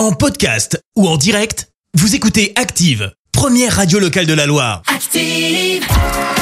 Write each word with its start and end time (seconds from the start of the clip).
En 0.00 0.12
podcast 0.12 0.82
ou 0.96 1.06
en 1.06 1.18
direct, 1.18 1.68
vous 1.92 2.14
écoutez 2.14 2.54
Active, 2.56 3.12
première 3.32 3.76
radio 3.76 3.98
locale 3.98 4.24
de 4.24 4.32
la 4.32 4.46
Loire. 4.46 4.80
Active. 4.86 5.86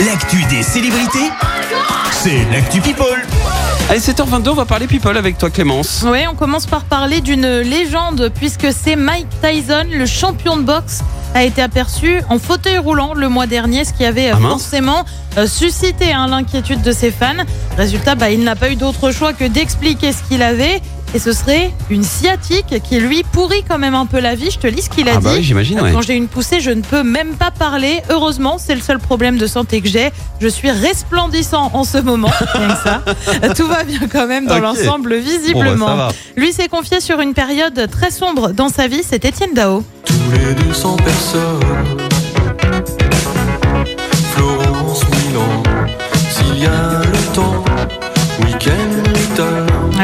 L'actu 0.07 0.45
des 0.45 0.63
célébrités, 0.63 1.29
c'est 2.13 2.45
l'actu 2.53 2.81
People. 2.81 3.21
Allez, 3.91 3.99
7h22, 3.99 4.51
on 4.51 4.55
va 4.55 4.65
parler 4.65 4.87
people 4.87 5.17
avec 5.17 5.39
toi 5.39 5.51
Clémence. 5.51 6.05
Oui, 6.07 6.21
on 6.31 6.37
commence 6.37 6.67
par 6.67 6.85
parler 6.85 7.21
d'une 7.21 7.59
légende 7.63 8.31
puisque 8.33 8.69
c'est 8.73 8.95
Mike 8.95 9.27
Tyson, 9.43 9.87
le 9.91 10.07
champion 10.07 10.57
de 10.57 10.63
boxe, 10.63 11.01
a 11.35 11.43
été 11.43 11.61
aperçu 11.61 12.21
en 12.29 12.39
fauteuil 12.39 12.79
roulant 12.79 13.13
le 13.13 13.29
mois 13.29 13.49
dernier, 13.49 13.85
ce 13.85 13.93
qui 13.93 14.05
avait 14.05 14.31
Ah 14.31 14.39
forcément 14.39 15.05
euh, 15.37 15.49
suscité 15.49 16.13
hein, 16.13 16.29
l'inquiétude 16.29 16.83
de 16.83 16.93
ses 16.93 17.11
fans. 17.11 17.45
Résultat, 17.77 18.15
bah, 18.15 18.31
il 18.31 18.45
n'a 18.45 18.55
pas 18.55 18.71
eu 18.71 18.77
d'autre 18.77 19.11
choix 19.11 19.33
que 19.33 19.45
d'expliquer 19.45 20.13
ce 20.13 20.23
qu'il 20.29 20.43
avait. 20.43 20.81
Et 21.15 21.19
ce 21.19 21.33
serait 21.33 21.73
une 21.89 22.03
sciatique 22.03 22.83
qui 22.85 23.01
lui 23.01 23.23
pourrit 23.33 23.65
quand 23.67 23.79
même 23.79 23.95
un 23.95 24.05
peu 24.05 24.21
la 24.21 24.35
vie. 24.35 24.51
Je 24.51 24.59
te 24.59 24.67
lis 24.67 24.83
ce 24.83 24.91
qu'il 24.91 25.09
a 25.09 25.13
Ah 25.15 25.19
dit. 25.19 25.25
bah 25.25 25.31
oui, 25.37 25.43
j'imagine, 25.43 25.81
ouais. 25.81 25.91
Quand 25.93 26.03
j'ai 26.03 26.15
une 26.15 26.29
poussée, 26.29 26.61
je 26.61 26.71
ne 26.71 26.83
peux 26.83 27.03
même 27.03 27.35
pas 27.35 27.51
parler. 27.51 28.03
Heureusement, 28.11 28.57
c'est 28.59 28.75
le 28.75 28.83
seul 28.83 28.99
problème 28.99 29.39
de 29.39 29.47
santé 29.47 29.81
que 29.81 29.89
j'ai. 29.89 30.11
Je 30.41 30.49
suis 30.49 30.71
resplendissant 30.71 31.71
en 31.73 31.85
ce 31.85 31.97
moment. 31.99 32.31
Ça. 32.85 33.03
Tout 33.57 33.67
va 33.67 33.85
bien 33.85 34.01
quand 34.13 34.27
même 34.27 34.47
dans 34.47 34.59
l'ensemble, 34.59 35.15
Bon, 35.17 35.23
visiblement. 35.25 35.87
bah, 35.87 35.93
ça 35.93 35.97
va. 35.97 36.09
Lui 36.37 36.53
s'est 36.53 36.69
confié 36.69 37.01
sur 37.01 37.21
une 37.21 37.33
période 37.33 37.89
très 37.91 38.11
sombre 38.11 38.51
dans 38.51 38.69
sa 38.69 38.87
vie, 38.87 39.03
c'est 39.03 39.25
Étienne 39.25 39.55
Dao. 39.55 39.83
tous 40.05 40.15
les 40.33 40.55
200 40.67 40.97
personnes. 40.97 41.61
Florence, 44.35 45.03
Milan, 45.11 45.63
s'il 46.31 46.63
y 46.63 46.67
a 46.67 47.01
le 47.01 47.35
temps, 47.35 47.65
week-end, 48.45 49.03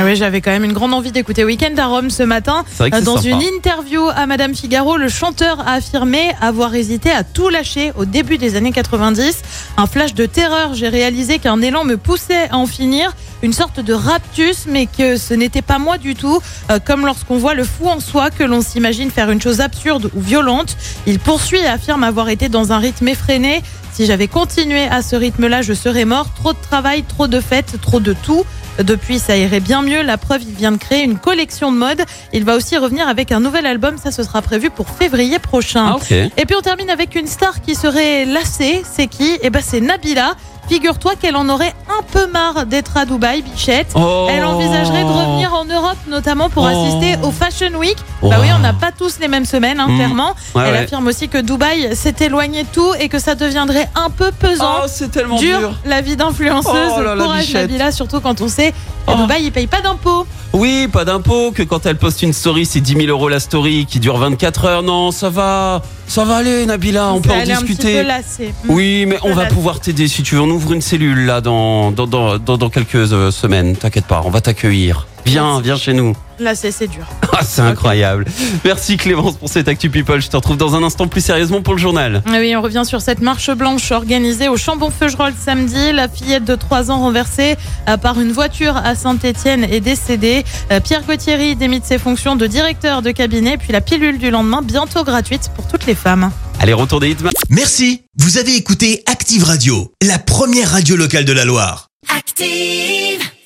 oui, 0.05 0.17
j'avais 0.17 0.41
quand 0.41 0.51
même 0.51 0.65
une 0.65 0.73
grande 0.73 0.93
envie 0.93 1.13
d'écouter 1.13 1.45
Weekend 1.45 1.79
à 1.79 1.87
Rome 1.87 2.11
ce 2.11 2.23
matin. 2.23 2.65
Dans 2.79 3.17
sympa. 3.17 3.29
une 3.29 3.43
interview 3.43 4.03
à 4.15 4.27
Madame 4.27 4.55
Figaro, 4.55 4.97
le 4.97 5.09
chanteur 5.09 5.61
a 5.67 5.75
affirmé 5.75 6.31
avoir 6.41 6.75
hésité 6.75 7.11
à 7.11 7.25
tout 7.25 7.49
lâcher 7.49 7.93
au 7.97 8.05
début 8.05 8.39
des 8.39 8.57
années 8.57 8.73
90. 8.73 9.43
Un 9.77 9.87
flash 9.87 10.15
de 10.15 10.27
terreur, 10.27 10.75
j'ai 10.75 10.89
réalisé 10.89 11.39
qu'un 11.39 11.61
élan 11.63 11.85
me 11.85 11.97
poussait 11.97 12.49
à 12.51 12.57
en 12.59 12.67
finir. 12.67 13.15
Une 13.45 13.53
sorte 13.53 13.79
de 13.79 13.93
raptus, 13.93 14.65
mais 14.67 14.87
que 14.87 15.19
ce 15.19 15.35
n'était 15.35 15.61
pas 15.61 15.79
moi 15.79 15.99
du 15.99 16.15
tout. 16.15 16.41
Euh, 16.71 16.79
comme 16.83 17.05
lorsqu'on 17.05 17.37
voit 17.37 17.53
le 17.53 17.65
fou 17.65 17.87
en 17.87 18.01
soi, 18.01 18.31
que 18.31 18.43
l'on 18.43 18.63
s'imagine 18.63 19.11
faire 19.11 19.31
une 19.31 19.43
chose 19.43 19.61
absurde 19.61 20.11
ou 20.15 20.21
violente. 20.23 20.79
Il 21.07 21.19
poursuit 21.19 21.59
et 21.59 21.67
affirme 21.67 22.05
avoir 22.05 22.31
été 22.31 22.49
dans 22.49 22.73
un 22.73 22.79
rythme 22.79 23.07
effréné. 23.07 23.63
Si 23.93 24.07
j'avais 24.07 24.29
continué 24.29 24.85
à 24.85 25.03
ce 25.03 25.15
rythme-là, 25.15 25.61
je 25.61 25.75
serais 25.75 26.07
mort. 26.07 26.33
Trop 26.33 26.55
de 26.55 26.59
travail, 26.59 27.03
trop 27.03 27.29
de 27.29 27.39
fêtes, 27.39 27.79
trop 27.83 28.01
de 28.01 28.15
tout. 28.15 28.47
Depuis, 28.79 29.19
ça 29.19 29.37
irait 29.37 29.61
bien 29.61 29.83
mieux. 29.83 30.03
La 30.03 30.17
preuve, 30.17 30.41
il 30.43 30.55
vient 30.55 30.73
de 30.73 30.79
créer 30.79 31.05
une 31.05 31.19
collection 31.19 31.71
de 31.71 31.77
mode. 31.77 32.03
Il 32.33 32.45
va 32.45 32.57
aussi 32.57 32.79
revenir 32.79 33.09
avec 33.09 33.31
un 33.31 33.41
nouvel 33.41 33.67
album. 33.67 33.99
Ça, 34.03 34.11
ce 34.11 34.23
sera 34.23 34.41
prévu 34.41 34.71
pour 34.71 34.89
février 34.89 35.39
prochain. 35.39 35.99
Ah. 36.01 36.15
Et 36.39 36.47
puis 36.47 36.57
on 36.59 36.63
termine 36.63 36.89
avec 36.89 37.15
une 37.15 37.27
star 37.27 37.61
qui 37.61 37.75
serait 37.75 38.25
lassée. 38.25 38.83
C'est 38.91 39.07
qui? 39.07 39.39
Eh 39.43 39.51
ben 39.51 39.63
c'est 39.63 39.83
Nabila. 39.83 40.35
Figure-toi 40.69 41.13
qu'elle 41.21 41.37
en 41.37 41.49
aurait 41.49 41.75
un 41.89 42.03
peu 42.11 42.27
marre 42.27 42.67
d'être 42.67 42.97
à 42.97 43.05
Dubaï, 43.05 43.43
Bichette. 43.43 43.89
Oh. 43.95 44.27
Elle 44.31 44.45
envisagerait 44.45 45.03
de 45.03 45.09
revenir 45.09 45.53
en 45.55 45.65
Europe, 45.65 45.97
notamment 46.09 46.49
pour 46.49 46.65
Oh. 46.65 46.67
assister 46.67 47.17
au 47.23 47.31
Fashion 47.31 47.77
Week. 47.79 47.97
Oh. 48.23 48.31
Bah 48.31 48.37
oui, 48.41 48.49
on 48.55 48.59
n'a 48.61 48.73
pas 48.73 48.91
tous 48.91 49.19
les 49.21 49.29
mêmes 49.29 49.45
semaines, 49.45 49.79
hein, 49.79 49.87
Mm. 49.89 49.97
clairement. 49.97 50.35
Ouais, 50.55 50.63
Elle 50.67 50.73
ouais. 50.73 50.79
affirme 50.79 51.07
aussi 51.07 51.29
que 51.29 51.39
Dubaï 51.39 51.95
s'est 51.95 52.15
éloigné 52.21 52.63
de 52.63 52.69
tout 52.69 52.95
et 52.99 53.09
que 53.09 53.19
ça 53.19 53.35
deviendrait 53.35 53.89
un 53.95 54.09
peu 54.11 54.31
pesant. 54.33 54.77
Oh, 54.83 54.87
c'est 54.89 55.11
tellement 55.11 55.37
dur, 55.37 55.59
dur. 55.59 55.75
la 55.85 56.01
vie 56.01 56.17
d'influenceuse. 56.17 56.93
Oh 56.97 57.33
Bichette. 57.37 57.55
Nabila, 57.55 57.93
surtout 57.93 58.21
quand 58.21 58.41
on 58.41 58.49
sait 58.49 58.73
Oh. 59.07 59.15
Dubaï, 59.17 59.45
ils 59.45 59.53
payent 59.53 59.67
pas 59.67 59.81
d'impôts. 59.81 60.27
Oui, 60.53 60.89
pas 60.91 61.05
d'impôt, 61.05 61.51
que 61.53 61.63
quand 61.63 61.85
elle 61.85 61.97
poste 61.97 62.23
une 62.23 62.33
story, 62.33 62.65
c'est 62.65 62.81
10 62.81 62.95
000 62.95 63.07
euros 63.09 63.29
la 63.29 63.41
story 63.41 63.87
qui 63.87 63.99
dure 63.99 64.17
24 64.19 64.65
heures. 64.67 64.83
Non, 64.83 65.11
ça 65.11 65.29
va. 65.29 65.83
Ça 66.07 66.25
va 66.25 66.37
aller, 66.37 66.65
Nabila, 66.67 67.13
on 67.13 67.21
peut 67.21 67.31
en 67.31 67.35
est 67.35 67.53
un 67.53 67.61
discuter. 67.61 68.01
peu 68.03 68.07
lassée. 68.07 68.55
Mm. 68.65 68.71
Oui, 68.71 69.07
mais 69.07 69.19
on 69.23 69.35
va 69.35 69.47
pouvoir 69.47 69.81
t'aider 69.81 70.07
si 70.07 70.23
tu 70.23 70.37
veux. 70.37 70.41
On 70.43 70.51
ouvre 70.51 70.73
une 70.73 70.81
cellule 70.83 71.27
là 71.27 71.41
dans, 71.41 71.91
dans, 71.91 72.07
dans, 72.07 72.39
dans, 72.39 72.57
dans 72.57 72.71
quelques 72.71 72.95
euh, 72.95 73.31
semaines. 73.31 73.77
T'inquiète 73.77 74.07
pas, 74.07 74.23
on 74.25 74.31
va 74.31 74.41
t'accueillir. 74.41 75.07
Viens, 75.27 75.61
viens 75.61 75.77
chez 75.77 75.93
nous. 75.93 76.15
Lassée, 76.39 76.71
c'est 76.73 76.89
dur. 76.89 77.07
Ah, 77.37 77.43
c'est 77.43 77.63
incroyable. 77.63 78.27
Merci 78.65 78.97
Clémence 78.97 79.37
pour 79.37 79.49
cette 79.49 79.67
Actu 79.67 79.91
People. 79.91 80.21
Je 80.21 80.29
te 80.29 80.37
retrouve 80.37 80.57
dans 80.57 80.77
un 80.77 80.85
instant 80.85 81.09
plus 81.09 81.21
sérieusement 81.21 81.63
pour 81.63 81.75
le 81.75 81.81
journal. 81.81 82.23
Ah 82.27 82.37
Oui, 82.39 82.55
on 82.55 82.63
revient 82.63 82.85
sur 82.85 83.01
cette 83.01 83.21
marche 83.21 83.51
blanche 83.51 83.91
organisée 83.91 84.47
au 84.47 84.57
Chambon-Feugerolles 84.57 85.35
samedi. 85.37 85.91
La 85.93 86.09
fillette 86.09 86.45
de 86.45 86.55
3 86.55 86.93
ans 86.93 87.01
renversée 87.01 87.57
euh, 87.89 87.97
par 87.97 88.21
une 88.21 88.31
voiture 88.31 88.77
à 88.77 88.95
Saint-Etienne 88.95 89.65
est 89.65 89.81
décédée. 89.81 90.45
Euh, 90.71 90.79
Pierre 90.79 91.03
Gauthieri 91.03 91.57
démis 91.57 91.81
de 91.81 91.85
ses 91.85 91.99
fonctions 91.99 92.37
de 92.37 92.47
directeur 92.47 93.03
de 93.03 93.11
cabinet. 93.11 93.57
Puis 93.57 93.73
la 93.73 93.81
pilule 93.81 94.19
du 94.19 94.31
lendemain, 94.31 94.63
bientôt 94.63 95.03
gratuite 95.03 95.51
pour 95.57 95.67
toutes 95.67 95.87
les 95.87 95.97
femmes. 95.97 96.31
Allez, 96.61 96.73
retour 96.73 97.01
des 97.01 97.11
hits. 97.11 97.17
Merci, 97.51 98.03
vous 98.17 98.39
avez 98.39 98.55
écouté 98.55 99.03
Active 99.07 99.43
Radio, 99.43 99.93
la 100.03 100.21
première 100.21 100.71
radio 100.71 100.95
locale 100.95 101.25
de 101.25 101.33
la 101.33 101.45
Loire. 101.45 101.89
Active. 102.17 103.34